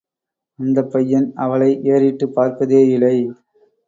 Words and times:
அந்தப் 0.59 0.89
பையன் 0.91 1.27
அவளை 1.35 1.79
ஏறிட்டுப் 1.85 2.33
பார்ப்பதேயிலை. 2.35 3.13